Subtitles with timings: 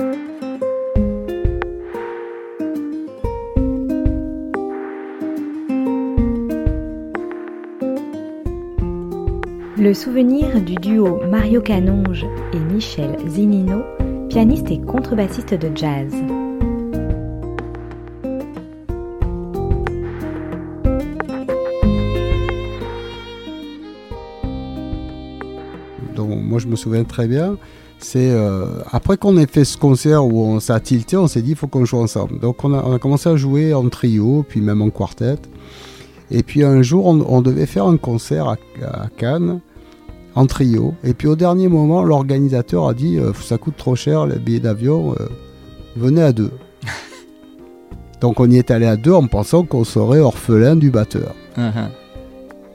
[0.00, 0.04] Le
[9.94, 13.82] souvenir du duo Mario Canonge et Michel Zinino,
[14.28, 16.14] pianiste et contrebassiste de jazz.
[26.26, 27.56] Moi je me souviens très bien.
[27.98, 31.50] C'est euh, après qu'on ait fait ce concert où on s'est tilté, on s'est dit
[31.50, 32.38] il faut qu'on joue ensemble.
[32.38, 35.36] Donc on a, on a, commencé à jouer en trio, puis même en quartet.
[36.30, 39.60] Et puis un jour on, on devait faire un concert à, à, Cannes
[40.36, 40.94] en trio.
[41.02, 44.60] Et puis au dernier moment, l'organisateur a dit euh, ça coûte trop cher les billets
[44.60, 45.26] d'avion, euh,
[45.96, 46.52] venez à deux.
[48.20, 51.34] Donc on y est allé à deux en pensant qu'on serait orphelin du batteur.
[51.56, 52.07] Uh -huh.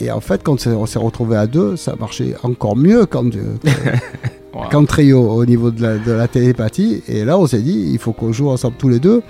[0.00, 4.68] Et en fait, quand on s'est retrouvé à deux, ça marchait encore mieux qu'en wow.
[4.70, 7.02] qu trio au niveau de la, de la, télépathie.
[7.06, 9.22] Et là, on s'est dit, il faut qu'on joue ensemble tous les deux.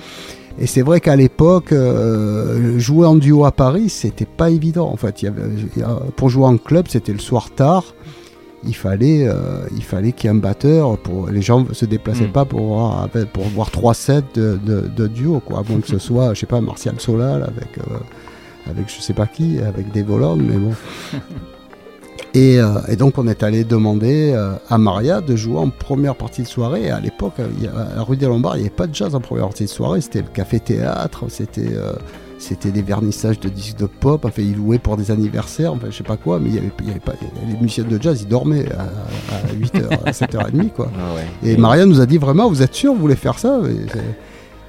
[0.58, 4.88] Et c'est vrai qu'à l'époque, euh, jouer en duo à Paris, c'était pas évident.
[4.88, 5.42] En fait, il y avait,
[6.16, 7.94] pour jouer en club, c'était le soir tard.
[8.64, 10.98] Il fallait, euh, il fallait qu'il y ait un batteur.
[10.98, 12.32] Pour, les gens se déplaçaient mm.
[12.32, 15.64] pas pour voir, pour voir trois sets de, de, de duo, quoi.
[15.66, 17.78] Moins que ce soit, je sais pas, Martial Solal avec.
[17.78, 17.96] Euh,
[18.70, 20.72] avec je sais pas qui, avec des volants, mais bon.
[22.34, 26.16] et, euh, et, donc on est allé demander euh, à Maria de jouer en première
[26.16, 26.84] partie de soirée.
[26.84, 29.46] Et à l'époque, à rue des Lombards, il n'y avait pas de jazz en première
[29.46, 30.00] partie de soirée.
[30.00, 31.92] C'était le café-théâtre, c'était euh,
[32.38, 34.24] c'était des vernissages de disques de pop.
[34.24, 36.72] Enfin, ils louaient pour des anniversaires, enfin, je sais pas quoi, mais il y avait,
[36.80, 37.12] il y avait pas,
[37.46, 38.84] les musiciens de jazz, ils dormaient à,
[39.34, 40.90] à 8h, à 7h30, quoi.
[40.98, 41.50] Ah ouais.
[41.50, 43.60] Et Maria nous a dit vraiment, vous êtes sûr, vous voulez faire ça?
[43.68, 43.98] Et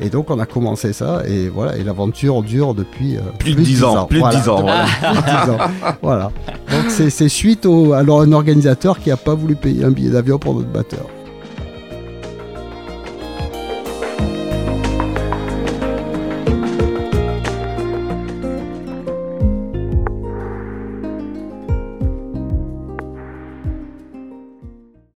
[0.09, 3.83] donc on a commencé ça et voilà et l'aventure dure depuis euh, plus, de 10
[3.83, 4.05] ans.
[4.05, 4.61] Plus de 10 ans.
[4.61, 4.85] Voilà.
[5.13, 5.57] Plus 10 ans.
[6.01, 6.31] voilà.
[6.71, 10.39] Donc c'est suite au, alors un organisateur qui a pas voulu payer un billet d'avion
[10.39, 11.05] pour notre batteur.